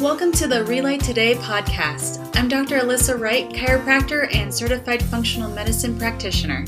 Welcome 0.00 0.32
to 0.32 0.48
the 0.48 0.64
Relight 0.64 1.04
Today 1.04 1.36
podcast. 1.36 2.36
I'm 2.36 2.48
Dr. 2.48 2.80
Alyssa 2.80 3.18
Wright, 3.18 3.48
chiropractor 3.50 4.28
and 4.34 4.52
certified 4.52 5.00
functional 5.04 5.48
medicine 5.50 5.96
practitioner. 5.96 6.64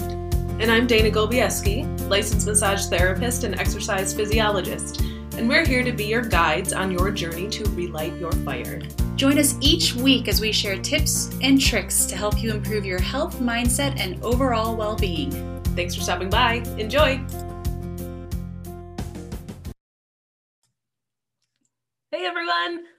And 0.60 0.70
I'm 0.70 0.86
Dana 0.86 1.10
Golbieski, 1.10 2.08
licensed 2.08 2.46
massage 2.46 2.86
therapist 2.86 3.42
and 3.42 3.58
exercise 3.58 4.14
physiologist. 4.14 5.00
And 5.36 5.48
we're 5.48 5.66
here 5.66 5.82
to 5.82 5.90
be 5.90 6.04
your 6.04 6.22
guides 6.22 6.72
on 6.72 6.92
your 6.92 7.10
journey 7.10 7.48
to 7.48 7.64
relight 7.70 8.16
your 8.16 8.30
fire. 8.30 8.80
Join 9.16 9.38
us 9.38 9.56
each 9.60 9.96
week 9.96 10.28
as 10.28 10.40
we 10.40 10.52
share 10.52 10.78
tips 10.78 11.36
and 11.42 11.60
tricks 11.60 12.06
to 12.06 12.16
help 12.16 12.40
you 12.40 12.52
improve 12.52 12.86
your 12.86 13.02
health, 13.02 13.40
mindset, 13.40 13.98
and 13.98 14.22
overall 14.22 14.76
well 14.76 14.94
being. 14.94 15.32
Thanks 15.74 15.96
for 15.96 16.00
stopping 16.00 16.30
by. 16.30 16.62
Enjoy! 16.78 17.20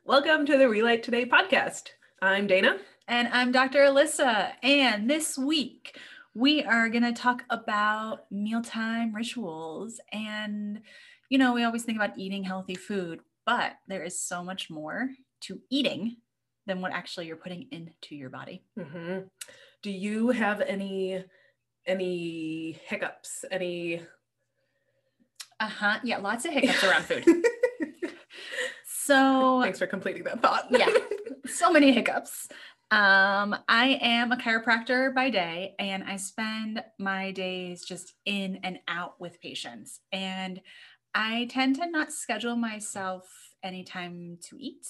Welcome 0.07 0.45
to 0.45 0.57
the 0.57 0.69
Relight 0.69 1.03
Today 1.03 1.25
podcast. 1.25 1.89
I'm 2.21 2.47
Dana. 2.47 2.77
And 3.09 3.27
I'm 3.27 3.51
Dr. 3.51 3.79
Alyssa. 3.79 4.53
And 4.63 5.09
this 5.09 5.37
week, 5.37 5.99
we 6.33 6.63
are 6.63 6.87
going 6.87 7.03
to 7.03 7.11
talk 7.11 7.43
about 7.49 8.19
mealtime 8.31 9.13
rituals. 9.13 9.99
And, 10.13 10.79
you 11.29 11.37
know, 11.37 11.51
we 11.51 11.65
always 11.65 11.83
think 11.83 11.97
about 11.97 12.17
eating 12.17 12.45
healthy 12.45 12.75
food, 12.75 13.19
but 13.45 13.73
there 13.89 14.01
is 14.01 14.17
so 14.17 14.41
much 14.41 14.69
more 14.69 15.09
to 15.41 15.59
eating 15.69 16.15
than 16.67 16.79
what 16.79 16.93
actually 16.93 17.27
you're 17.27 17.35
putting 17.35 17.67
into 17.71 18.15
your 18.15 18.29
body. 18.29 18.63
Mm-hmm. 18.79 19.27
Do 19.83 19.91
you 19.91 20.29
have 20.29 20.61
any 20.61 21.21
any 21.85 22.79
hiccups? 22.85 23.43
Any? 23.51 24.03
Uh 25.59 25.67
huh. 25.67 25.99
Yeah, 26.05 26.19
lots 26.19 26.45
of 26.45 26.53
hiccups 26.53 26.81
around 26.85 27.03
food. 27.03 27.25
So 29.07 29.61
thanks 29.61 29.79
for 29.79 29.87
completing 29.87 30.23
that 30.23 30.41
thought. 30.41 30.67
yeah, 30.69 30.91
so 31.45 31.71
many 31.71 31.93
hiccups. 31.93 32.49
Um, 32.91 33.55
I 33.69 33.99
am 34.01 34.33
a 34.33 34.37
chiropractor 34.37 35.15
by 35.15 35.29
day, 35.29 35.75
and 35.79 36.03
I 36.03 36.17
spend 36.17 36.83
my 36.99 37.31
days 37.31 37.85
just 37.85 38.13
in 38.25 38.59
and 38.63 38.79
out 38.89 39.19
with 39.19 39.39
patients. 39.39 40.01
And 40.11 40.59
I 41.15 41.47
tend 41.49 41.77
to 41.77 41.89
not 41.89 42.11
schedule 42.11 42.57
myself 42.57 43.23
any 43.63 43.85
time 43.85 44.39
to 44.49 44.57
eat 44.59 44.85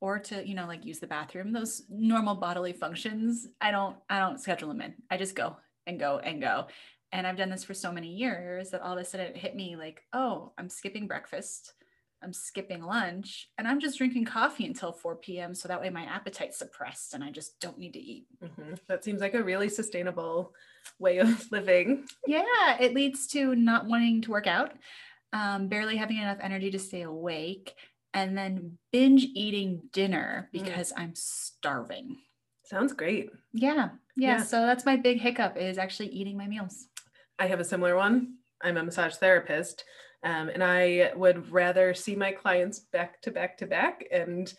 or 0.00 0.18
to 0.18 0.46
you 0.46 0.54
know 0.54 0.66
like 0.66 0.84
use 0.84 0.98
the 0.98 1.06
bathroom 1.06 1.52
those 1.52 1.82
normal 1.88 2.34
bodily 2.34 2.72
functions 2.72 3.46
i 3.60 3.70
don't 3.70 3.96
i 4.10 4.18
don't 4.18 4.40
schedule 4.40 4.68
them 4.68 4.80
in 4.80 4.94
i 5.10 5.16
just 5.16 5.34
go 5.34 5.56
and 5.86 5.98
go 5.98 6.18
and 6.18 6.40
go 6.40 6.66
and 7.12 7.26
i've 7.26 7.36
done 7.36 7.50
this 7.50 7.64
for 7.64 7.74
so 7.74 7.90
many 7.90 8.08
years 8.08 8.70
that 8.70 8.82
all 8.82 8.92
of 8.92 8.98
a 8.98 9.04
sudden 9.04 9.26
it 9.26 9.36
hit 9.36 9.56
me 9.56 9.76
like 9.76 10.02
oh 10.12 10.52
i'm 10.58 10.68
skipping 10.68 11.06
breakfast 11.06 11.74
I'm 12.22 12.32
skipping 12.32 12.82
lunch 12.82 13.48
and 13.58 13.68
I'm 13.68 13.80
just 13.80 13.98
drinking 13.98 14.24
coffee 14.24 14.66
until 14.66 14.92
4 14.92 15.16
p.m. 15.16 15.54
So 15.54 15.68
that 15.68 15.80
way 15.80 15.90
my 15.90 16.02
appetite's 16.02 16.58
suppressed 16.58 17.14
and 17.14 17.22
I 17.22 17.30
just 17.30 17.60
don't 17.60 17.78
need 17.78 17.92
to 17.92 18.00
eat. 18.00 18.26
Mm-hmm. 18.42 18.74
That 18.88 19.04
seems 19.04 19.20
like 19.20 19.34
a 19.34 19.42
really 19.42 19.68
sustainable 19.68 20.52
way 20.98 21.18
of 21.18 21.46
living. 21.52 22.04
Yeah, 22.26 22.76
it 22.80 22.94
leads 22.94 23.26
to 23.28 23.54
not 23.54 23.86
wanting 23.86 24.22
to 24.22 24.30
work 24.30 24.46
out, 24.46 24.72
um, 25.32 25.68
barely 25.68 25.96
having 25.96 26.18
enough 26.18 26.38
energy 26.40 26.70
to 26.70 26.78
stay 26.78 27.02
awake, 27.02 27.74
and 28.14 28.36
then 28.36 28.78
binge 28.92 29.26
eating 29.34 29.82
dinner 29.92 30.48
mm. 30.48 30.64
because 30.64 30.92
mm. 30.92 31.00
I'm 31.00 31.12
starving. 31.14 32.16
Sounds 32.64 32.92
great. 32.92 33.30
Yeah, 33.52 33.90
yeah. 34.16 34.38
Yeah. 34.38 34.42
So 34.42 34.66
that's 34.66 34.84
my 34.84 34.96
big 34.96 35.20
hiccup 35.20 35.56
is 35.56 35.78
actually 35.78 36.08
eating 36.08 36.36
my 36.36 36.46
meals. 36.46 36.88
I 37.38 37.46
have 37.46 37.60
a 37.60 37.64
similar 37.64 37.96
one. 37.96 38.34
I'm 38.60 38.76
a 38.76 38.82
massage 38.82 39.14
therapist. 39.14 39.84
Um, 40.24 40.48
and 40.48 40.64
I 40.64 41.12
would 41.14 41.50
rather 41.52 41.94
see 41.94 42.16
my 42.16 42.32
clients 42.32 42.80
back 42.80 43.22
to 43.22 43.30
back 43.30 43.56
to 43.58 43.66
back 43.66 44.04
and 44.10 44.52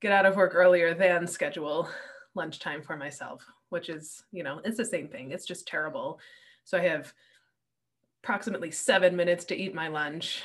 get 0.00 0.12
out 0.12 0.26
of 0.26 0.36
work 0.36 0.54
earlier 0.54 0.94
than 0.94 1.26
schedule 1.26 1.88
lunchtime 2.34 2.82
for 2.82 2.96
myself, 2.96 3.44
which 3.68 3.88
is, 3.88 4.22
you 4.32 4.42
know, 4.42 4.60
it's 4.64 4.76
the 4.76 4.84
same 4.84 5.08
thing. 5.08 5.30
It's 5.30 5.46
just 5.46 5.66
terrible. 5.66 6.18
So 6.64 6.78
I 6.78 6.82
have 6.82 7.12
approximately 8.22 8.70
seven 8.70 9.16
minutes 9.16 9.44
to 9.46 9.56
eat 9.56 9.74
my 9.74 9.88
lunch 9.88 10.42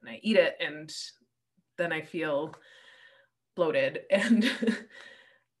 and 0.00 0.10
I 0.10 0.20
eat 0.22 0.36
it 0.36 0.56
and 0.60 0.92
then 1.78 1.92
I 1.92 2.02
feel 2.02 2.54
bloated 3.54 4.02
and 4.10 4.50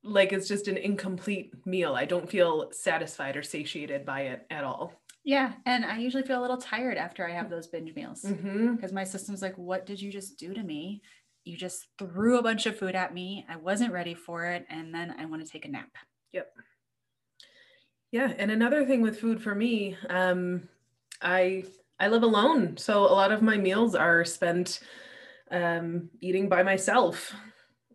like 0.04 0.32
it's 0.32 0.48
just 0.48 0.68
an 0.68 0.76
incomplete 0.76 1.54
meal. 1.64 1.94
I 1.94 2.04
don't 2.04 2.28
feel 2.28 2.70
satisfied 2.72 3.36
or 3.36 3.42
satiated 3.42 4.04
by 4.04 4.22
it 4.22 4.46
at 4.50 4.64
all. 4.64 5.01
Yeah. 5.24 5.52
And 5.66 5.84
I 5.84 5.98
usually 5.98 6.24
feel 6.24 6.40
a 6.40 6.42
little 6.42 6.56
tired 6.56 6.98
after 6.98 7.26
I 7.26 7.32
have 7.32 7.48
those 7.48 7.68
binge 7.68 7.94
meals 7.94 8.22
because 8.22 8.40
mm-hmm. 8.40 8.94
my 8.94 9.04
system's 9.04 9.42
like, 9.42 9.56
what 9.56 9.86
did 9.86 10.00
you 10.00 10.10
just 10.10 10.38
do 10.38 10.52
to 10.52 10.62
me? 10.62 11.02
You 11.44 11.56
just 11.56 11.86
threw 11.98 12.38
a 12.38 12.42
bunch 12.42 12.66
of 12.66 12.78
food 12.78 12.94
at 12.94 13.14
me. 13.14 13.46
I 13.48 13.56
wasn't 13.56 13.92
ready 13.92 14.14
for 14.14 14.46
it. 14.46 14.66
And 14.68 14.94
then 14.94 15.14
I 15.18 15.26
want 15.26 15.44
to 15.44 15.50
take 15.50 15.64
a 15.64 15.68
nap. 15.68 15.90
Yep. 16.32 16.52
Yeah. 18.10 18.32
And 18.36 18.50
another 18.50 18.84
thing 18.84 19.00
with 19.00 19.20
food 19.20 19.42
for 19.42 19.54
me, 19.54 19.96
um, 20.10 20.68
I 21.20 21.64
I 22.00 22.08
live 22.08 22.24
alone. 22.24 22.76
So 22.78 23.02
a 23.02 23.14
lot 23.14 23.30
of 23.30 23.42
my 23.42 23.56
meals 23.56 23.94
are 23.94 24.24
spent 24.24 24.80
um, 25.52 26.10
eating 26.20 26.48
by 26.48 26.64
myself 26.64 27.32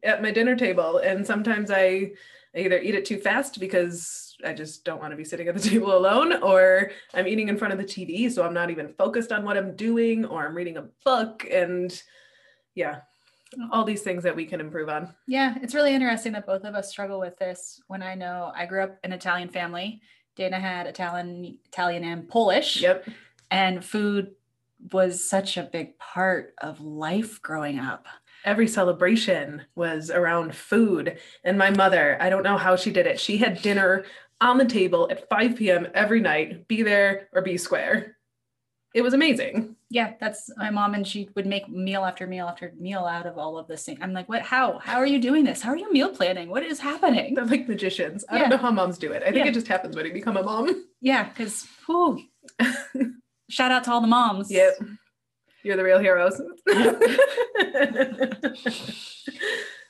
at 0.03 0.21
my 0.21 0.31
dinner 0.31 0.55
table. 0.55 0.99
And 0.99 1.27
sometimes 1.27 1.69
I, 1.71 2.11
I 2.55 2.59
either 2.59 2.79
eat 2.79 2.95
it 2.95 3.05
too 3.05 3.17
fast 3.17 3.59
because 3.59 4.35
I 4.45 4.53
just 4.53 4.85
don't 4.85 4.99
want 4.99 5.11
to 5.11 5.17
be 5.17 5.23
sitting 5.23 5.47
at 5.47 5.55
the 5.55 5.61
table 5.69 5.95
alone, 5.95 6.41
or 6.41 6.91
I'm 7.13 7.27
eating 7.27 7.49
in 7.49 7.57
front 7.57 7.73
of 7.73 7.79
the 7.79 7.85
TV, 7.85 8.31
so 8.31 8.43
I'm 8.43 8.53
not 8.53 8.69
even 8.69 8.89
focused 8.89 9.31
on 9.31 9.43
what 9.43 9.57
I'm 9.57 9.75
doing, 9.75 10.25
or 10.25 10.45
I'm 10.45 10.55
reading 10.55 10.77
a 10.77 10.87
book. 11.03 11.45
And 11.51 12.01
yeah, 12.75 13.01
all 13.71 13.83
these 13.83 14.01
things 14.01 14.23
that 14.23 14.35
we 14.35 14.45
can 14.45 14.59
improve 14.59 14.89
on. 14.89 15.13
Yeah, 15.27 15.57
it's 15.61 15.75
really 15.75 15.93
interesting 15.93 16.33
that 16.33 16.45
both 16.45 16.63
of 16.63 16.75
us 16.75 16.89
struggle 16.89 17.19
with 17.19 17.37
this. 17.37 17.81
When 17.87 18.01
I 18.01 18.15
know 18.15 18.51
I 18.55 18.65
grew 18.65 18.83
up 18.83 18.97
in 19.03 19.11
an 19.11 19.17
Italian 19.17 19.49
family, 19.49 20.01
Dana 20.35 20.59
had 20.59 20.87
Italian, 20.87 21.57
Italian 21.65 22.03
and 22.03 22.27
Polish. 22.27 22.81
Yep. 22.81 23.09
And 23.49 23.83
food 23.83 24.31
was 24.91 25.27
such 25.27 25.57
a 25.57 25.63
big 25.63 25.97
part 25.97 26.53
of 26.59 26.81
life 26.81 27.41
growing 27.41 27.79
up 27.79 28.05
every 28.45 28.67
celebration 28.67 29.63
was 29.75 30.09
around 30.09 30.55
food. 30.55 31.17
And 31.43 31.57
my 31.57 31.69
mother, 31.69 32.17
I 32.21 32.29
don't 32.29 32.43
know 32.43 32.57
how 32.57 32.75
she 32.75 32.91
did 32.91 33.07
it. 33.07 33.19
She 33.19 33.37
had 33.37 33.61
dinner 33.61 34.05
on 34.39 34.57
the 34.57 34.65
table 34.65 35.07
at 35.09 35.27
5 35.29 35.55
p.m. 35.55 35.87
every 35.93 36.19
night, 36.19 36.67
be 36.67 36.83
there 36.83 37.29
or 37.33 37.41
be 37.41 37.57
square. 37.57 38.17
It 38.93 39.01
was 39.01 39.13
amazing. 39.13 39.75
Yeah, 39.89 40.13
that's 40.19 40.49
my 40.57 40.69
mom, 40.69 40.93
and 40.93 41.05
she 41.05 41.29
would 41.35 41.45
make 41.45 41.69
meal 41.69 42.03
after 42.03 42.25
meal 42.25 42.47
after 42.47 42.73
meal 42.79 43.05
out 43.05 43.25
of 43.25 43.37
all 43.37 43.57
of 43.57 43.67
this 43.67 43.85
thing. 43.85 43.97
I'm 44.01 44.11
like, 44.11 44.27
what? 44.27 44.41
How? 44.41 44.79
How 44.79 44.97
are 44.97 45.05
you 45.05 45.19
doing 45.19 45.43
this? 45.43 45.61
How 45.61 45.71
are 45.71 45.77
you 45.77 45.91
meal 45.93 46.09
planning? 46.09 46.49
What 46.49 46.63
is 46.63 46.79
happening? 46.79 47.35
They're 47.35 47.45
like 47.45 47.67
magicians. 47.67 48.25
I 48.29 48.35
yeah. 48.35 48.41
don't 48.41 48.49
know 48.49 48.57
how 48.57 48.71
moms 48.71 48.97
do 48.97 49.11
it. 49.11 49.21
I 49.21 49.25
think 49.25 49.37
yeah. 49.37 49.47
it 49.47 49.53
just 49.53 49.67
happens 49.67 49.95
when 49.95 50.05
you 50.05 50.13
become 50.13 50.35
a 50.35 50.43
mom. 50.43 50.87
Yeah, 50.99 51.29
because 51.29 51.67
shout 53.49 53.71
out 53.71 53.83
to 53.83 53.91
all 53.91 54.01
the 54.01 54.07
moms. 54.07 54.49
Yep. 54.49 54.79
You're 55.67 55.75
the 55.75 55.83
real 55.83 55.99
heroes. 55.99 56.41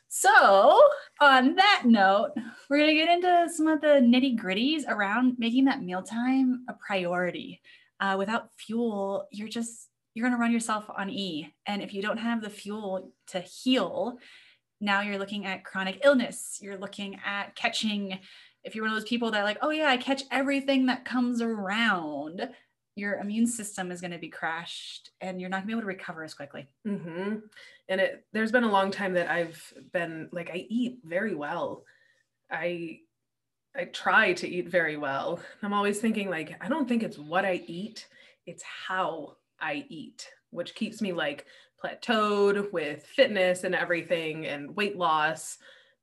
So, 0.10 0.82
on 1.22 1.56
that 1.58 1.84
note, 1.86 2.32
we're 2.72 2.80
going 2.80 2.90
to 2.90 2.96
get 2.96 3.10
into 3.10 3.48
some 3.54 3.68
of 3.68 3.82
the 3.82 4.02
nitty 4.02 4.36
gritties 4.36 4.82
around 4.88 5.36
making 5.38 5.66
that 5.66 5.84
mealtime 5.84 6.66
a 6.68 6.74
priority. 6.74 7.62
Uh, 8.00 8.16
without 8.18 8.50
fuel, 8.58 9.28
you're 9.32 9.48
just, 9.48 9.90
you're 10.16 10.28
going 10.28 10.36
to 10.36 10.42
run 10.42 10.52
yourself 10.52 10.90
on 10.98 11.12
E. 11.12 11.54
And 11.68 11.84
if 11.84 11.94
you 11.94 12.02
don't 12.02 12.18
have 12.18 12.42
the 12.42 12.50
fuel 12.50 13.12
to 13.28 13.42
heal, 13.42 14.18
now 14.82 15.02
you're 15.02 15.20
looking 15.20 15.46
at 15.46 15.64
chronic 15.64 16.02
illness. 16.04 16.58
You're 16.64 16.80
looking 16.80 17.20
at 17.24 17.56
catching, 17.56 18.18
if 18.64 18.74
you're 18.74 18.86
one 18.86 18.94
of 18.94 19.00
those 19.00 19.08
people 19.08 19.30
that 19.30 19.44
like, 19.44 19.60
oh 19.62 19.70
yeah, 19.70 19.90
I 19.90 19.98
catch 19.98 20.24
everything 20.32 20.88
that 20.88 21.06
comes 21.06 21.44
around 21.44 22.50
your 22.98 23.20
immune 23.20 23.48
system 23.48 23.92
is 23.92 24.02
going 24.02 24.12
to 24.12 24.18
be 24.18 24.30
crashed 24.30 25.12
and 25.22 25.40
you're 25.40 25.50
not 25.50 25.58
going 25.58 25.64
to 25.64 25.68
be 25.68 25.74
able 25.74 25.82
to 25.82 25.88
recover 25.88 26.24
as 26.24 26.34
quickly. 26.34 26.68
Mm-hmm. 26.86 27.36
And 27.90 28.02
it, 28.02 28.26
there's 28.34 28.52
been 28.52 28.64
a 28.64 28.72
long 28.72 28.92
time 28.92 29.14
that 29.14 29.30
I've 29.30 29.62
been 29.94 30.30
like, 30.32 30.50
I 30.50 30.66
eat 30.70 31.00
very 31.04 31.36
well. 31.36 31.84
I, 32.52 33.00
I 33.76 33.86
try 33.86 34.34
to 34.34 34.48
eat 34.48 34.70
very 34.70 34.98
well. 34.98 35.40
I'm 35.62 35.74
always 35.74 36.00
thinking 36.00 36.30
like, 36.30 36.56
I 36.60 36.70
don't 36.70 36.88
think 36.88 37.04
it's 37.04 37.20
what 37.20 37.46
I 37.46 37.62
eat, 37.68 38.08
it's 38.46 38.64
how 38.64 39.38
I 39.60 39.86
eat, 39.90 40.28
which 40.50 40.76
keeps 40.76 41.02
me 41.02 41.14
like 41.14 41.46
plateaued 41.84 42.72
with 42.72 43.06
fitness 43.06 43.64
and 43.64 43.76
everything 43.76 44.48
and 44.48 44.76
weight 44.76 44.98
loss. 44.98 45.58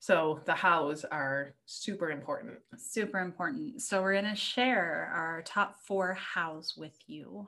So 0.05 0.41
the 0.45 0.53
hows 0.53 1.07
are 1.07 1.55
super 1.65 2.11
important. 2.11 2.59
Super 2.77 3.21
important. 3.21 3.81
So 3.81 4.03
we're 4.03 4.21
going 4.21 4.27
to 4.27 4.37
share 4.39 5.11
our 5.17 5.41
top 5.47 5.77
four 5.87 6.13
hows 6.13 6.75
with 6.77 6.93
you. 7.07 7.47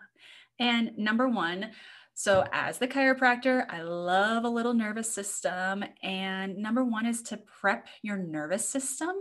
And 0.58 0.97
number 0.97 1.29
one, 1.29 1.73
so 2.14 2.47
as 2.55 2.79
the 2.79 2.88
chiropractor, 2.88 3.67
I 3.69 3.82
love 3.82 4.44
a 4.44 4.49
little 4.49 4.73
nervous 4.73 5.12
system. 5.12 5.85
And 6.03 6.56
number 6.56 6.82
one 6.82 7.05
is 7.05 7.20
to 7.25 7.37
prep 7.37 7.88
your 8.00 8.17
nervous 8.17 8.67
system 8.67 9.12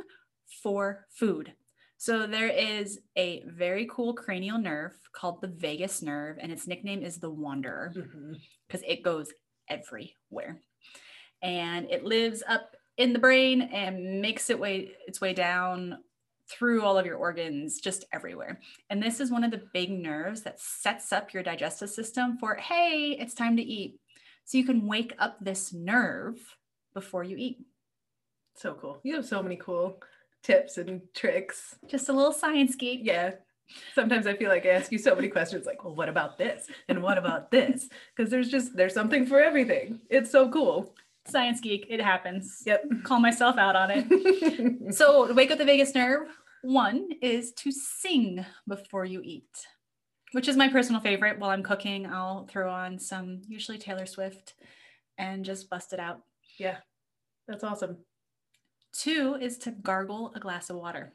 for 0.64 1.06
food. 1.10 1.52
So 1.98 2.28
there 2.28 2.48
is 2.48 3.00
a 3.18 3.44
very 3.48 3.86
cool 3.92 4.14
cranial 4.14 4.60
nerve 4.60 4.98
called 5.12 5.42
the 5.42 5.50
vagus 5.50 6.02
nerve, 6.02 6.38
and 6.40 6.54
its 6.54 6.68
nickname 6.68 7.04
is 7.04 7.18
the 7.18 7.30
wanderer 7.30 7.92
because 7.94 8.82
mm-hmm. 8.82 8.92
it 8.92 9.04
goes 9.04 9.28
everywhere. 9.70 10.62
and 11.42 11.90
it 11.92 12.06
lives 12.06 12.42
up 12.48 12.76
in 12.98 13.14
the 13.14 13.20
brain 13.20 13.62
and 13.62 14.22
makes 14.22 14.50
it 14.50 14.60
way 14.60 14.92
its 15.08 15.20
way 15.22 15.34
down 15.34 15.98
through 16.50 16.84
all 16.84 16.98
of 16.98 17.06
your 17.06 17.18
organs 17.18 17.80
just 17.80 18.06
everywhere 18.14 18.60
and 18.90 19.02
this 19.02 19.20
is 19.20 19.32
one 19.32 19.44
of 19.44 19.50
the 19.52 19.64
big 19.74 19.90
nerves 19.90 20.42
that 20.44 20.60
sets 20.60 21.12
up 21.12 21.34
your 21.34 21.42
digestive 21.42 21.90
system 21.90 22.38
for 22.38 22.56
hey 22.56 23.18
it's 23.20 23.34
time 23.34 23.56
to 23.58 23.64
eat 23.64 24.00
so 24.44 24.58
you 24.58 24.64
can 24.66 24.86
wake 24.88 25.14
up 25.18 25.38
this 25.42 25.74
nerve 25.74 26.38
before 26.94 27.24
you 27.24 27.36
eat 27.38 27.58
So 28.56 28.76
cool. 28.76 29.00
You 29.04 29.16
have 29.16 29.26
so 29.26 29.42
many 29.44 29.58
cool 29.58 30.00
tips 30.44 30.78
and 30.78 31.02
tricks. 31.16 31.76
just 31.88 32.10
a 32.10 32.14
little 32.14 32.32
science 32.32 32.76
geek 32.76 33.02
Yeah. 33.04 33.32
Sometimes 33.96 34.28
I 34.28 34.36
feel 34.36 34.50
like 34.50 34.66
I 34.68 34.70
ask 34.70 34.92
you 34.92 35.00
so 35.00 35.16
many 35.16 35.28
questions 35.28 35.66
like, 35.66 35.84
well, 35.84 35.96
what 35.96 36.08
about 36.08 36.38
this? 36.38 36.68
And 36.88 37.02
what 37.02 37.18
about 37.18 37.50
this? 37.50 37.90
Because 38.16 38.30
there's 38.30 38.50
just 38.50 38.76
there's 38.78 38.94
something 38.94 39.26
for 39.26 39.40
everything. 39.42 40.02
It's 40.10 40.30
so 40.32 40.48
cool. 40.50 40.94
Science 41.28 41.60
geek 41.60 41.86
it 41.90 42.02
happens 42.02 42.62
Yep. 42.66 42.84
call 43.04 43.20
myself 43.20 43.58
out 43.58 43.76
on 43.76 43.90
it 43.92 44.94
so 44.96 45.28
to 45.28 45.34
wake 45.34 45.52
up 45.52 45.58
the 45.58 45.66
vagus 45.66 45.96
nerve 45.96 46.28
one 46.62 47.10
is 47.22 47.52
to 47.54 47.72
sing 47.72 48.46
before 48.68 49.06
you 49.06 49.22
eat 49.24 49.68
which 50.34 50.48
is 50.48 50.58
my 50.58 50.68
personal 50.70 51.02
favorite 51.02 51.40
while 51.40 51.50
i'm 51.50 51.64
cooking 51.64 52.06
i'll 52.08 52.46
throw 52.48 52.70
on 52.72 53.00
some 53.00 53.42
usually 53.48 53.78
taylor 53.78 54.06
swift 54.06 54.54
and 55.18 55.46
just 55.46 55.70
bust 55.70 55.94
it 55.94 56.00
out 56.00 56.22
yeah. 56.58 56.78
That's 57.48 57.64
awesome. 57.64 57.98
two 58.94 59.38
is 59.40 59.58
to 59.60 59.72
gargle 59.72 60.32
a 60.36 60.40
glass 60.40 60.70
of 60.70 60.78
water 60.78 61.12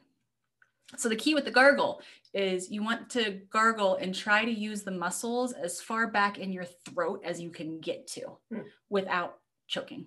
so 0.97 1.07
the 1.09 1.15
key 1.15 1.33
with 1.35 1.45
the 1.45 1.51
gargle 1.51 2.01
is 2.33 2.69
you 2.71 2.83
want 2.83 3.09
to 3.11 3.39
gargle 3.49 3.95
and 3.95 4.13
try 4.13 4.43
to 4.45 4.51
use 4.51 4.83
the 4.83 4.91
muscles 4.91 5.51
as 5.53 5.81
far 5.81 6.07
back 6.07 6.37
in 6.37 6.51
your 6.51 6.65
throat 6.85 7.21
as 7.25 7.39
you 7.41 7.49
can 7.49 7.79
get 7.79 8.07
to 8.07 8.37
Hmm. 8.51 8.59
without 8.89 9.37
choking 9.71 10.05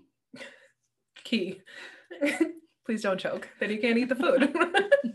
Key. 1.25 1.63
Please 2.87 3.01
don't 3.03 3.19
choke. 3.19 3.49
Then 3.59 3.71
you 3.71 3.79
can't 3.79 3.97
eat 3.99 4.11
the 4.11 4.15
food. 4.15 4.55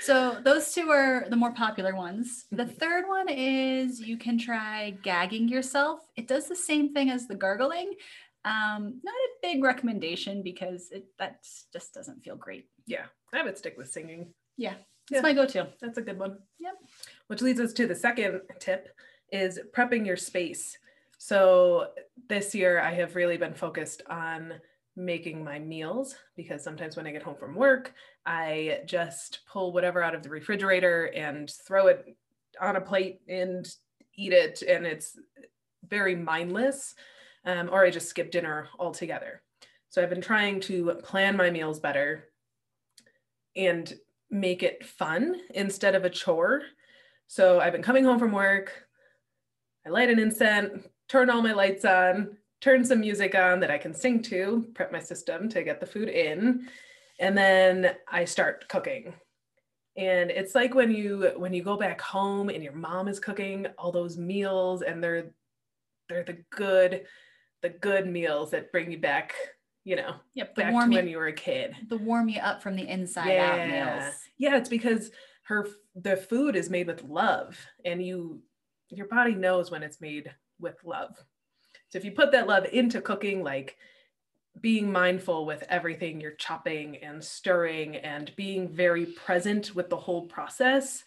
So 0.00 0.40
those 0.44 0.72
two 0.74 0.90
are 0.90 1.26
the 1.30 1.36
more 1.36 1.52
popular 1.52 1.94
ones. 1.94 2.46
The 2.50 2.66
third 2.80 3.04
one 3.06 3.28
is 3.28 4.00
you 4.00 4.16
can 4.16 4.36
try 4.36 4.90
gagging 5.02 5.48
yourself. 5.48 6.00
It 6.16 6.26
does 6.26 6.48
the 6.48 6.56
same 6.56 6.92
thing 6.92 7.08
as 7.10 7.28
the 7.28 7.36
gargling. 7.36 7.92
Um, 8.44 9.00
not 9.04 9.14
a 9.14 9.28
big 9.42 9.62
recommendation 9.62 10.42
because 10.42 10.88
it 10.90 11.04
that 11.20 11.36
just 11.72 11.94
doesn't 11.94 12.22
feel 12.24 12.34
great. 12.36 12.66
yeah. 12.86 13.04
I 13.32 13.42
would 13.44 13.56
stick 13.56 13.76
with 13.78 13.90
singing. 13.92 14.34
Yeah, 14.56 14.74
it's 15.08 15.12
Yeah. 15.18 15.20
my 15.20 15.32
go-to. 15.32 15.68
That's 15.80 15.98
a 15.98 16.02
good 16.02 16.18
one. 16.18 16.38
Yep. 16.58 16.74
Which 17.28 17.40
leads 17.42 17.60
us 17.60 17.72
to 17.74 17.86
the 17.86 17.94
second 17.94 18.40
tip 18.58 18.88
is 19.30 19.60
prepping 19.76 20.04
your 20.04 20.16
space. 20.16 20.76
So 21.24 21.86
this 22.28 22.52
year 22.52 22.80
I 22.80 22.90
have 22.94 23.14
really 23.14 23.36
been 23.36 23.54
focused 23.54 24.02
on 24.10 24.54
making 24.96 25.44
my 25.44 25.60
meals 25.60 26.16
because 26.34 26.64
sometimes 26.64 26.96
when 26.96 27.06
I 27.06 27.12
get 27.12 27.22
home 27.22 27.36
from 27.36 27.54
work, 27.54 27.94
I 28.26 28.80
just 28.86 29.38
pull 29.48 29.72
whatever 29.72 30.02
out 30.02 30.16
of 30.16 30.24
the 30.24 30.30
refrigerator 30.30 31.12
and 31.14 31.48
throw 31.48 31.86
it 31.86 32.16
on 32.60 32.74
a 32.74 32.80
plate 32.80 33.20
and 33.28 33.64
eat 34.16 34.32
it 34.32 34.62
and 34.62 34.84
it's 34.84 35.16
very 35.88 36.16
mindless 36.16 36.96
um, 37.44 37.70
or 37.70 37.84
I 37.84 37.90
just 37.90 38.08
skip 38.08 38.32
dinner 38.32 38.66
altogether. 38.80 39.42
So 39.90 40.02
I've 40.02 40.10
been 40.10 40.20
trying 40.20 40.58
to 40.62 40.92
plan 41.04 41.36
my 41.36 41.50
meals 41.50 41.78
better 41.78 42.30
and 43.54 43.94
make 44.28 44.64
it 44.64 44.84
fun 44.84 45.36
instead 45.54 45.94
of 45.94 46.04
a 46.04 46.10
chore. 46.10 46.62
So 47.28 47.60
I've 47.60 47.72
been 47.72 47.80
coming 47.80 48.02
home 48.02 48.18
from 48.18 48.32
work. 48.32 48.72
I 49.86 49.90
light 49.90 50.10
an 50.10 50.18
incense, 50.18 50.88
turn 51.12 51.28
all 51.28 51.42
my 51.42 51.52
lights 51.52 51.84
on, 51.84 52.34
turn 52.62 52.82
some 52.82 53.00
music 53.00 53.34
on 53.34 53.60
that 53.60 53.70
I 53.70 53.76
can 53.76 53.92
sing 53.92 54.22
to, 54.22 54.66
prep 54.74 54.90
my 54.90 54.98
system 54.98 55.46
to 55.50 55.62
get 55.62 55.78
the 55.78 55.84
food 55.86 56.08
in, 56.08 56.66
and 57.20 57.36
then 57.36 57.94
I 58.10 58.24
start 58.24 58.66
cooking. 58.68 59.12
And 59.94 60.30
it's 60.30 60.54
like 60.54 60.74
when 60.74 60.90
you 60.90 61.32
when 61.36 61.52
you 61.52 61.62
go 61.62 61.76
back 61.76 62.00
home 62.00 62.48
and 62.48 62.62
your 62.64 62.72
mom 62.72 63.08
is 63.08 63.20
cooking 63.20 63.66
all 63.76 63.92
those 63.92 64.16
meals 64.16 64.80
and 64.80 65.04
they're 65.04 65.30
they're 66.08 66.24
the 66.24 66.38
good 66.50 67.04
the 67.60 67.68
good 67.68 68.06
meals 68.06 68.50
that 68.52 68.72
bring 68.72 68.90
you 68.90 68.96
back, 68.98 69.34
you 69.84 69.96
know, 69.96 70.14
Yep, 70.32 70.54
back 70.54 70.68
to 70.68 70.90
when 70.90 71.06
you, 71.06 71.18
were 71.18 71.26
a 71.26 71.32
kid. 71.32 71.76
the 71.88 71.98
warm 71.98 72.30
you 72.30 72.40
up 72.40 72.62
from 72.62 72.74
the 72.74 72.88
inside 72.88 73.36
out 73.38 73.58
Yeah. 73.68 73.96
meals. 74.00 74.14
Yeah, 74.38 74.56
it's 74.56 74.70
because 74.70 75.10
her 75.44 75.68
the 75.94 76.16
food 76.16 76.56
is 76.56 76.70
made 76.70 76.86
with 76.86 77.04
love 77.04 77.58
and 77.84 78.02
you 78.02 78.42
your 78.88 79.08
body 79.08 79.34
knows 79.34 79.70
when 79.70 79.82
it's 79.82 80.00
made 80.00 80.32
with 80.62 80.76
love. 80.84 81.16
So 81.88 81.98
if 81.98 82.04
you 82.04 82.12
put 82.12 82.32
that 82.32 82.46
love 82.46 82.64
into 82.72 83.02
cooking 83.02 83.42
like 83.42 83.76
being 84.60 84.90
mindful 84.92 85.44
with 85.44 85.64
everything 85.68 86.20
you're 86.20 86.32
chopping 86.32 86.96
and 86.98 87.22
stirring 87.22 87.96
and 87.96 88.34
being 88.36 88.68
very 88.68 89.06
present 89.06 89.74
with 89.74 89.90
the 89.90 89.96
whole 89.96 90.26
process, 90.26 91.04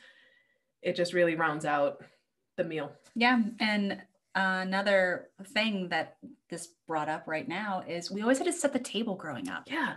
it 0.82 0.96
just 0.96 1.14
really 1.14 1.36
rounds 1.36 1.66
out 1.66 2.04
the 2.58 2.64
meal. 2.64 2.92
Yeah, 3.16 3.42
and 3.60 4.02
another 4.36 5.30
thing 5.48 5.90
that 5.90 6.18
this 6.50 6.70
brought 6.88 7.10
up 7.10 7.24
right 7.28 7.48
now 7.48 7.84
is 7.88 8.12
we 8.12 8.22
always 8.22 8.38
had 8.38 8.48
to 8.48 8.54
set 8.54 8.74
the 8.74 8.80
table 8.80 9.16
growing 9.16 9.50
up. 9.50 9.64
Yeah. 9.68 9.96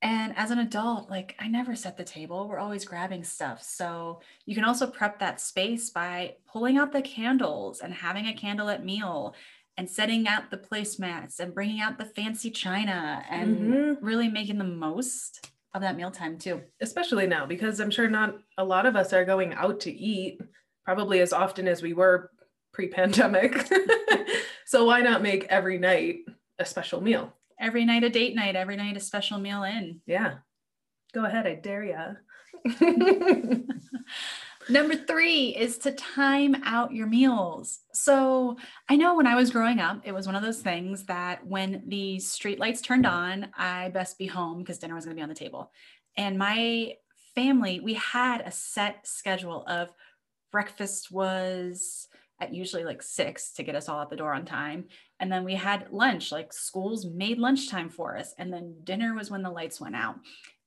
And 0.00 0.32
as 0.36 0.50
an 0.52 0.60
adult, 0.60 1.10
like 1.10 1.34
I 1.40 1.48
never 1.48 1.74
set 1.74 1.96
the 1.96 2.04
table. 2.04 2.48
We're 2.48 2.58
always 2.58 2.84
grabbing 2.84 3.24
stuff. 3.24 3.62
So 3.62 4.20
you 4.46 4.54
can 4.54 4.64
also 4.64 4.86
prep 4.86 5.18
that 5.18 5.40
space 5.40 5.90
by 5.90 6.36
pulling 6.46 6.78
out 6.78 6.92
the 6.92 7.02
candles 7.02 7.80
and 7.80 7.92
having 7.92 8.26
a 8.28 8.32
candlelit 8.32 8.84
meal 8.84 9.34
and 9.76 9.88
setting 9.90 10.26
out 10.28 10.50
the 10.50 10.56
placemats 10.58 11.40
and 11.40 11.54
bringing 11.54 11.80
out 11.80 11.98
the 11.98 12.04
fancy 12.04 12.50
china 12.50 13.24
and 13.30 13.58
Mhm. 13.58 13.98
really 14.00 14.28
making 14.28 14.58
the 14.58 14.64
most 14.64 15.50
of 15.74 15.82
that 15.82 15.96
mealtime 15.96 16.38
too. 16.38 16.62
especially 16.80 17.26
now 17.26 17.44
because 17.46 17.78
I'm 17.78 17.90
sure 17.90 18.08
not 18.08 18.36
a 18.56 18.64
lot 18.64 18.86
of 18.86 18.96
us 18.96 19.12
are 19.12 19.24
going 19.24 19.52
out 19.54 19.80
to 19.80 19.92
eat 19.92 20.40
probably 20.84 21.20
as 21.20 21.32
often 21.32 21.68
as 21.68 21.82
we 21.82 21.92
were 21.92 22.30
pre-pandemic. 22.72 23.54
so 24.66 24.84
why 24.84 25.00
not 25.00 25.22
make 25.22 25.44
every 25.44 25.78
night 25.78 26.20
a 26.58 26.64
special 26.64 27.00
meal? 27.00 27.32
Every 27.60 27.84
night 27.84 28.04
a 28.04 28.10
date 28.10 28.34
night, 28.34 28.56
every 28.56 28.76
night 28.76 28.96
a 28.96 29.00
special 29.00 29.38
meal 29.38 29.62
in. 29.64 30.00
Yeah. 30.06 30.38
Go 31.12 31.24
ahead, 31.24 31.46
I 31.46 31.54
dare 31.54 31.84
you. 31.84 33.64
Number 34.70 34.96
three 34.96 35.56
is 35.56 35.78
to 35.78 35.92
time 35.92 36.56
out 36.62 36.92
your 36.92 37.06
meals. 37.06 37.80
So 37.94 38.58
I 38.88 38.96
know 38.96 39.16
when 39.16 39.26
I 39.26 39.34
was 39.34 39.50
growing 39.50 39.80
up, 39.80 40.02
it 40.04 40.12
was 40.12 40.26
one 40.26 40.36
of 40.36 40.42
those 40.42 40.60
things 40.60 41.04
that 41.04 41.46
when 41.46 41.84
the 41.86 42.18
street 42.18 42.58
lights 42.58 42.82
turned 42.82 43.06
on, 43.06 43.48
I 43.56 43.88
best 43.88 44.18
be 44.18 44.26
home 44.26 44.58
because 44.58 44.78
dinner 44.78 44.94
was 44.94 45.06
going 45.06 45.16
to 45.16 45.18
be 45.18 45.22
on 45.22 45.30
the 45.30 45.34
table. 45.34 45.72
And 46.18 46.38
my 46.38 46.96
family, 47.34 47.80
we 47.80 47.94
had 47.94 48.42
a 48.42 48.50
set 48.50 49.06
schedule 49.06 49.64
of 49.66 49.90
breakfast 50.52 51.10
was 51.10 52.08
at 52.40 52.54
usually 52.54 52.84
like 52.84 53.02
six 53.02 53.52
to 53.52 53.62
get 53.62 53.74
us 53.74 53.88
all 53.88 53.98
out 53.98 54.10
the 54.10 54.16
door 54.16 54.32
on 54.32 54.44
time. 54.44 54.84
And 55.20 55.30
then 55.30 55.44
we 55.44 55.54
had 55.54 55.88
lunch, 55.90 56.30
like 56.30 56.52
schools 56.52 57.06
made 57.06 57.38
lunchtime 57.38 57.88
for 57.88 58.16
us. 58.16 58.34
And 58.38 58.52
then 58.52 58.76
dinner 58.84 59.14
was 59.14 59.30
when 59.30 59.42
the 59.42 59.50
lights 59.50 59.80
went 59.80 59.96
out. 59.96 60.16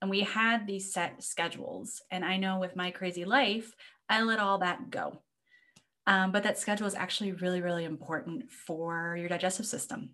And 0.01 0.09
we 0.09 0.21
had 0.21 0.67
these 0.67 0.93
set 0.93 1.23
schedules. 1.23 2.01
And 2.11 2.25
I 2.25 2.37
know 2.37 2.59
with 2.59 2.75
my 2.75 2.91
crazy 2.91 3.23
life, 3.23 3.73
I 4.09 4.23
let 4.23 4.39
all 4.39 4.57
that 4.57 4.89
go. 4.89 5.21
Um, 6.07 6.31
but 6.31 6.43
that 6.43 6.57
schedule 6.57 6.87
is 6.87 6.95
actually 6.95 7.31
really, 7.33 7.61
really 7.61 7.85
important 7.85 8.51
for 8.51 9.15
your 9.17 9.29
digestive 9.29 9.65
system. 9.65 10.09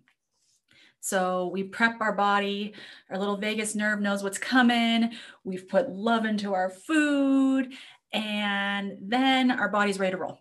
So 1.00 1.48
we 1.52 1.62
prep 1.62 2.00
our 2.00 2.12
body, 2.12 2.74
our 3.10 3.18
little 3.18 3.36
vagus 3.36 3.74
nerve 3.74 4.00
knows 4.00 4.22
what's 4.22 4.38
coming. 4.38 5.12
We've 5.44 5.68
put 5.68 5.90
love 5.90 6.24
into 6.24 6.54
our 6.54 6.70
food, 6.70 7.72
and 8.12 8.98
then 9.00 9.50
our 9.50 9.68
body's 9.68 9.98
ready 9.98 10.12
to 10.12 10.18
roll. 10.18 10.40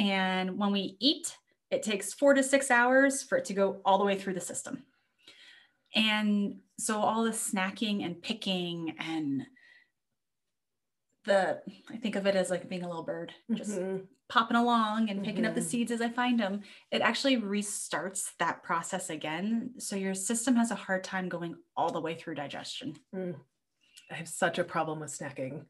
And 0.00 0.56
when 0.58 0.72
we 0.72 0.96
eat, 0.98 1.36
it 1.70 1.82
takes 1.82 2.14
four 2.14 2.32
to 2.32 2.42
six 2.42 2.70
hours 2.70 3.22
for 3.22 3.36
it 3.36 3.44
to 3.44 3.54
go 3.54 3.82
all 3.84 3.98
the 3.98 4.04
way 4.04 4.18
through 4.18 4.32
the 4.32 4.40
system. 4.40 4.82
And 5.94 6.60
so 6.78 7.00
all 7.00 7.22
the 7.24 7.30
snacking 7.30 8.04
and 8.04 8.20
picking 8.22 8.96
and 8.98 9.42
the 11.26 11.60
I 11.90 11.98
think 11.98 12.16
of 12.16 12.26
it 12.26 12.34
as 12.34 12.48
like 12.48 12.66
being 12.68 12.82
a 12.82 12.88
little 12.88 13.02
bird, 13.02 13.34
just 13.52 13.78
Mhm. 13.78 14.06
popping 14.30 14.56
along 14.56 15.10
and 15.10 15.22
picking 15.22 15.44
up 15.44 15.54
the 15.54 15.60
Mhm. 15.60 15.64
seeds 15.64 15.92
as 15.92 16.00
I 16.00 16.08
find 16.08 16.40
them. 16.40 16.62
It 16.90 17.02
actually 17.02 17.36
restarts 17.36 18.34
that 18.38 18.62
process 18.62 19.10
again. 19.10 19.74
So 19.78 19.96
your 19.96 20.14
system 20.14 20.56
has 20.56 20.70
a 20.70 20.76
hard 20.76 21.04
time 21.04 21.28
going 21.28 21.56
all 21.76 21.92
the 21.92 22.00
way 22.00 22.14
through 22.14 22.36
digestion. 22.36 22.96
Mm. 23.14 23.38
I 24.10 24.14
have 24.14 24.28
such 24.28 24.58
a 24.58 24.64
problem 24.64 25.00
with 25.00 25.10
snacking. 25.10 25.66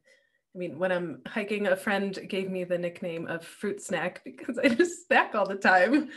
I 0.53 0.57
mean, 0.57 0.77
when 0.77 0.91
I'm 0.91 1.21
hiking, 1.27 1.67
a 1.67 1.75
friend 1.75 2.17
gave 2.27 2.49
me 2.49 2.63
the 2.63 2.77
nickname 2.77 3.27
of 3.27 3.45
fruit 3.45 3.81
snack 3.81 4.21
because 4.25 4.57
I 4.57 4.69
just 4.69 5.07
snack 5.07 5.35
all 5.35 5.45
the 5.45 5.55
time. 5.55 6.09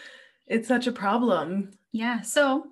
It's 0.46 0.68
such 0.68 0.86
a 0.86 0.92
problem. 0.92 1.70
Yeah. 1.92 2.20
So 2.20 2.66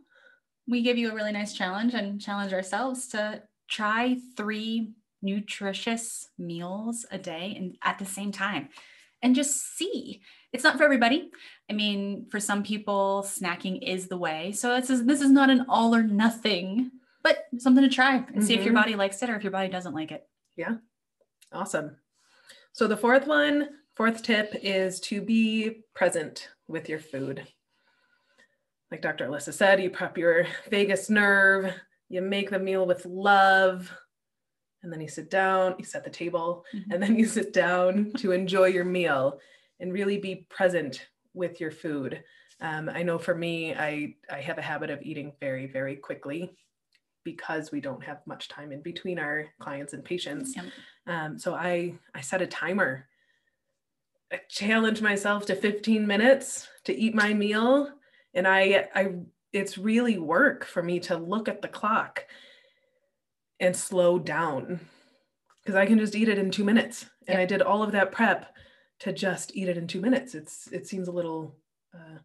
we 0.69 0.83
give 0.83 0.99
you 0.99 1.11
a 1.11 1.15
really 1.15 1.33
nice 1.33 1.53
challenge 1.53 1.95
and 1.95 2.21
challenge 2.21 2.53
ourselves 2.53 3.09
to 3.09 3.43
try 3.69 4.19
three 4.37 4.93
nutritious 5.23 6.29
meals 6.37 7.07
a 7.11 7.19
day 7.19 7.55
and 7.57 7.77
at 7.83 7.99
the 7.99 8.05
same 8.05 8.33
time 8.33 8.69
and 9.23 9.35
just 9.35 9.77
see 9.77 10.21
it's 10.53 10.65
not 10.65 10.77
for 10.77 10.85
everybody. 10.85 11.31
I 11.71 11.73
mean, 11.73 12.27
for 12.31 12.39
some 12.39 12.63
people, 12.63 13.25
snacking 13.27 13.83
is 13.83 14.09
the 14.09 14.19
way. 14.19 14.53
So 14.53 14.79
this 14.79 14.91
is 14.91 15.07
this 15.07 15.23
is 15.23 15.31
not 15.31 15.49
an 15.49 15.65
all 15.69 15.95
or 15.95 16.03
nothing, 16.03 16.91
but 17.23 17.45
something 17.57 17.83
to 17.83 17.89
try 17.89 18.17
and 18.17 18.27
mm-hmm. 18.27 18.41
see 18.43 18.55
if 18.55 18.61
your 18.61 18.75
mm-hmm. 18.75 18.83
body 18.83 18.95
likes 18.95 19.23
it 19.23 19.31
or 19.31 19.37
if 19.37 19.43
your 19.43 19.53
body 19.53 19.69
doesn't 19.69 19.95
like 19.95 20.13
it. 20.13 20.27
Yeah. 20.57 20.77
Awesome. 21.53 21.97
So 22.73 22.87
the 22.87 22.97
fourth 22.97 23.27
one, 23.27 23.69
fourth 23.95 24.23
tip 24.23 24.55
is 24.63 25.01
to 25.01 25.21
be 25.21 25.83
present 25.95 26.49
with 26.67 26.89
your 26.89 26.99
food. 26.99 27.47
Like 28.91 29.03
Dr. 29.03 29.27
Alyssa 29.27 29.53
said, 29.53 29.83
you 29.83 29.91
prep 29.91 30.17
your 30.17 30.47
vagus 30.71 31.11
nerve, 31.11 31.75
you 32.09 32.23
make 32.23 32.51
the 32.51 32.59
meal 32.59 32.87
with 32.87 33.05
love, 33.05 33.91
and 34.83 34.93
then 34.93 35.01
you 35.01 35.09
sit 35.09 35.31
down, 35.31 35.75
you 35.79 35.85
set 35.85 36.05
the 36.05 36.11
table, 36.11 36.65
mm-hmm. 36.75 36.91
and 36.91 37.03
then 37.03 37.19
you 37.19 37.27
sit 37.27 37.53
down 37.53 38.13
to 38.19 38.33
enjoy 38.33 38.67
your 38.67 38.85
meal 38.85 39.39
and 39.81 39.93
really 39.93 40.19
be 40.19 40.47
present 40.49 41.09
with 41.35 41.61
your 41.61 41.71
food. 41.71 42.23
Um, 42.61 42.89
I 42.89 43.03
know 43.03 43.19
for 43.19 43.35
me, 43.35 43.75
I, 43.75 44.15
I 44.31 44.41
have 44.41 44.59
a 44.59 44.63
habit 44.63 44.91
of 44.91 45.03
eating 45.03 45.33
very, 45.41 45.67
very 45.67 45.97
quickly 45.97 46.57
because 47.25 47.73
we 47.73 47.81
don't 47.81 48.03
have 48.05 48.27
much 48.27 48.49
time 48.49 48.73
in 48.73 48.83
between 48.83 49.19
our 49.19 49.47
clients 49.61 49.93
and 49.93 50.05
patients. 50.05 50.55
Yep. 50.57 50.65
Um, 51.07 51.39
so 51.39 51.55
I, 51.55 51.95
I 52.15 52.21
set 52.21 52.43
a 52.43 52.47
timer. 52.47 53.07
I 54.33 54.41
challenge 54.49 55.03
myself 55.03 55.47
to 55.47 55.55
15 55.55 56.07
minutes 56.07 56.69
to 56.85 56.95
eat 56.95 57.15
my 57.15 57.35
meal. 57.35 57.91
And 58.35 58.47
I, 58.47 58.89
I, 58.95 59.15
it's 59.53 59.79
really 59.79 60.19
work 60.19 60.65
for 60.65 60.83
me 60.83 61.01
to 61.01 61.17
look 61.17 61.49
at 61.49 61.63
the 61.63 61.69
clock 61.69 62.25
and 63.61 63.77
slow 63.77 64.19
down 64.19 64.81
because 65.63 65.77
I 65.77 65.87
can 65.87 65.99
just 65.99 66.17
eat 66.17 66.29
it 66.29 66.39
in 66.39 66.51
two 66.51 66.65
minutes. 66.65 67.07
And 67.29 67.39
yep. 67.39 67.41
I 67.41 67.47
did 67.47 67.63
all 67.63 67.83
of 67.83 67.93
that 67.93 68.13
prep 68.13 68.53
to 69.01 69.13
just 69.13 69.57
eat 69.57 69.69
it 69.69 69.77
in 69.77 69.87
two 69.87 70.01
minutes. 70.01 70.35
It's 70.35 70.69
it 70.69 70.87
seems 70.87 71.09
a 71.09 71.13
little 71.13 71.57
uh, 71.95 72.19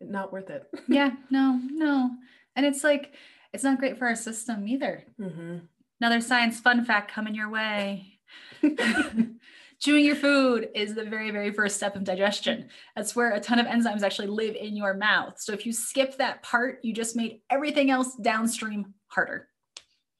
not 0.00 0.32
worth 0.32 0.50
it. 0.50 0.64
yeah, 0.88 1.12
no, 1.30 1.60
no, 1.70 2.10
and 2.54 2.66
it's 2.66 2.84
like 2.84 3.14
it's 3.52 3.64
not 3.64 3.78
great 3.78 3.98
for 3.98 4.06
our 4.06 4.16
system 4.16 4.66
either. 4.68 5.04
Mm-hmm. 5.20 5.58
Another 6.00 6.20
science 6.20 6.60
fun 6.60 6.84
fact 6.84 7.12
coming 7.12 7.34
your 7.34 7.50
way. 7.50 8.18
Chewing 9.80 10.04
your 10.04 10.16
food 10.16 10.70
is 10.74 10.94
the 10.94 11.04
very, 11.04 11.30
very 11.30 11.52
first 11.52 11.76
step 11.76 11.94
of 11.94 12.02
digestion. 12.02 12.68
That's 12.96 13.14
where 13.14 13.32
a 13.32 13.40
ton 13.40 13.60
of 13.60 13.66
enzymes 13.66 14.02
actually 14.02 14.26
live 14.26 14.56
in 14.56 14.76
your 14.76 14.94
mouth. 14.94 15.34
So 15.38 15.52
if 15.52 15.64
you 15.64 15.72
skip 15.72 16.16
that 16.18 16.42
part, 16.42 16.80
you 16.82 16.92
just 16.92 17.14
made 17.14 17.42
everything 17.48 17.90
else 17.90 18.16
downstream 18.16 18.94
harder. 19.06 19.48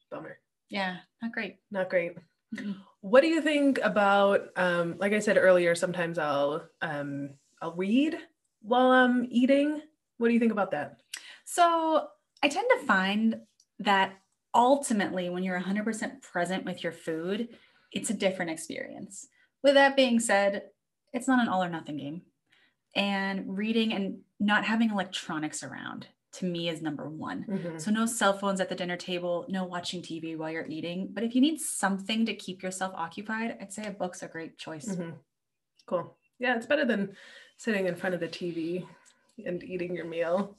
Bummer. 0.09 0.39
Yeah, 0.69 0.97
not 1.21 1.33
great. 1.33 1.57
Not 1.71 1.89
great. 1.89 2.15
Mm-hmm. 2.55 2.71
What 3.01 3.21
do 3.21 3.27
you 3.27 3.41
think 3.41 3.79
about? 3.83 4.49
Um, 4.55 4.95
like 4.97 5.13
I 5.13 5.19
said 5.19 5.37
earlier, 5.37 5.75
sometimes 5.75 6.17
I'll 6.17 6.67
um, 6.81 7.31
I'll 7.61 7.75
read 7.75 8.17
while 8.61 8.91
I'm 8.91 9.27
eating. 9.29 9.81
What 10.17 10.27
do 10.27 10.33
you 10.33 10.39
think 10.39 10.51
about 10.51 10.71
that? 10.71 11.01
So 11.45 12.07
I 12.43 12.47
tend 12.47 12.67
to 12.79 12.85
find 12.85 13.41
that 13.79 14.13
ultimately, 14.53 15.29
when 15.29 15.43
you're 15.43 15.59
100% 15.59 16.21
present 16.21 16.65
with 16.65 16.83
your 16.83 16.91
food, 16.91 17.49
it's 17.91 18.09
a 18.09 18.13
different 18.13 18.51
experience. 18.51 19.27
With 19.63 19.73
that 19.73 19.95
being 19.95 20.19
said, 20.19 20.63
it's 21.13 21.27
not 21.27 21.41
an 21.41 21.47
all 21.47 21.63
or 21.63 21.69
nothing 21.69 21.97
game. 21.97 22.21
And 22.95 23.57
reading 23.57 23.93
and 23.93 24.19
not 24.39 24.65
having 24.65 24.89
electronics 24.89 25.63
around 25.63 26.07
to 26.33 26.45
me 26.45 26.69
is 26.69 26.81
number 26.81 27.09
one. 27.09 27.45
Mm-hmm. 27.49 27.77
So 27.77 27.91
no 27.91 28.05
cell 28.05 28.33
phones 28.33 28.61
at 28.61 28.69
the 28.69 28.75
dinner 28.75 28.97
table, 28.97 29.45
no 29.49 29.63
watching 29.63 30.01
TV 30.01 30.37
while 30.37 30.51
you're 30.51 30.67
eating. 30.67 31.09
But 31.11 31.23
if 31.23 31.35
you 31.35 31.41
need 31.41 31.59
something 31.59 32.25
to 32.25 32.33
keep 32.33 32.61
yourself 32.61 32.93
occupied, 32.95 33.57
I'd 33.59 33.73
say 33.73 33.85
a 33.85 33.91
book's 33.91 34.23
a 34.23 34.27
great 34.27 34.57
choice. 34.57 34.85
Mm-hmm. 34.85 35.11
Cool. 35.85 36.15
Yeah, 36.39 36.55
it's 36.55 36.67
better 36.67 36.85
than 36.85 37.15
sitting 37.57 37.87
in 37.87 37.95
front 37.95 38.15
of 38.15 38.21
the 38.21 38.27
TV 38.27 38.85
and 39.45 39.63
eating 39.63 39.95
your 39.95 40.05
meal. 40.05 40.55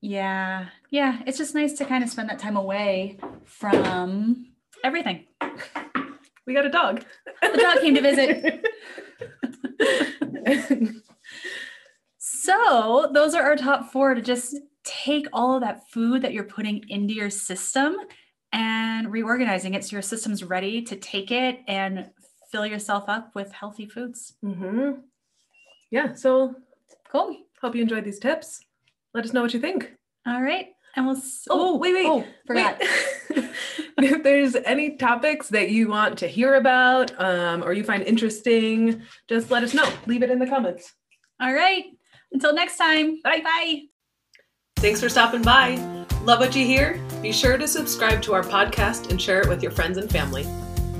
Yeah. 0.00 0.66
Yeah. 0.90 1.20
It's 1.26 1.38
just 1.38 1.54
nice 1.54 1.72
to 1.74 1.84
kind 1.84 2.04
of 2.04 2.10
spend 2.10 2.28
that 2.30 2.38
time 2.38 2.56
away 2.56 3.18
from 3.44 4.46
everything. 4.84 5.24
We 6.46 6.54
got 6.54 6.64
a 6.64 6.70
dog. 6.70 7.04
The 7.42 7.58
dog 7.58 7.80
came 7.80 7.94
to 7.96 8.00
visit. 8.00 8.64
so, 12.18 13.10
those 13.12 13.34
are 13.34 13.42
our 13.42 13.56
top 13.56 13.90
four 13.90 14.14
to 14.14 14.22
just 14.22 14.56
take 14.84 15.26
all 15.32 15.56
of 15.56 15.62
that 15.62 15.90
food 15.90 16.22
that 16.22 16.32
you're 16.32 16.44
putting 16.44 16.84
into 16.88 17.14
your 17.14 17.30
system 17.30 17.96
and 18.52 19.12
reorganizing 19.12 19.74
it 19.74 19.84
so 19.84 19.96
your 19.96 20.02
system's 20.02 20.44
ready 20.44 20.82
to 20.82 20.94
take 20.94 21.32
it 21.32 21.60
and 21.66 22.08
fill 22.52 22.64
yourself 22.64 23.04
up 23.08 23.34
with 23.34 23.50
healthy 23.50 23.86
foods. 23.86 24.34
Mm-hmm. 24.44 25.00
Yeah. 25.90 26.14
So 26.14 26.54
cool. 27.10 27.36
Hope 27.60 27.74
you 27.74 27.82
enjoyed 27.82 28.04
these 28.04 28.20
tips. 28.20 28.65
Let 29.16 29.24
us 29.24 29.32
know 29.32 29.40
what 29.40 29.54
you 29.54 29.60
think. 29.60 29.94
All 30.26 30.42
right. 30.42 30.66
And 30.94 31.06
we'll. 31.06 31.16
S- 31.16 31.46
oh, 31.48 31.74
oh, 31.74 31.78
wait, 31.78 31.94
wait. 31.94 32.06
Oh, 32.06 32.22
forgot. 32.46 32.78
Wait. 32.78 33.48
if 33.98 34.22
there's 34.22 34.54
any 34.56 34.98
topics 34.98 35.48
that 35.48 35.70
you 35.70 35.88
want 35.88 36.18
to 36.18 36.28
hear 36.28 36.56
about 36.56 37.18
um, 37.18 37.64
or 37.64 37.72
you 37.72 37.82
find 37.82 38.02
interesting, 38.02 39.00
just 39.26 39.50
let 39.50 39.62
us 39.62 39.72
know. 39.72 39.90
Leave 40.04 40.22
it 40.22 40.30
in 40.30 40.38
the 40.38 40.46
comments. 40.46 40.92
All 41.40 41.54
right. 41.54 41.84
Until 42.30 42.54
next 42.54 42.76
time. 42.76 43.22
Bye. 43.24 43.40
Bye. 43.40 43.82
Thanks 44.76 45.00
for 45.00 45.08
stopping 45.08 45.40
by. 45.40 45.76
Love 46.24 46.40
what 46.40 46.54
you 46.54 46.66
hear? 46.66 47.00
Be 47.22 47.32
sure 47.32 47.56
to 47.56 47.66
subscribe 47.66 48.20
to 48.20 48.34
our 48.34 48.42
podcast 48.42 49.10
and 49.10 49.18
share 49.18 49.40
it 49.40 49.48
with 49.48 49.62
your 49.62 49.72
friends 49.72 49.96
and 49.96 50.10
family. 50.10 50.46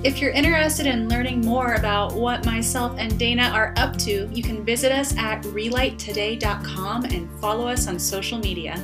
If 0.07 0.21
you're 0.21 0.31
interested 0.31 0.87
in 0.87 1.09
learning 1.09 1.41
more 1.41 1.75
about 1.75 2.13
what 2.13 2.47
myself 2.47 2.95
and 2.97 3.19
Dana 3.19 3.51
are 3.53 3.75
up 3.77 3.97
to, 3.97 4.31
you 4.33 4.41
can 4.41 4.65
visit 4.65 4.93
us 4.93 5.13
at 5.17 5.43
relighttoday.com 5.43 7.07
and 7.07 7.41
follow 7.41 7.67
us 7.67 7.89
on 7.89 7.99
social 7.99 8.39
media. 8.39 8.81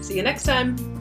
See 0.00 0.16
you 0.16 0.24
next 0.24 0.42
time. 0.42 0.93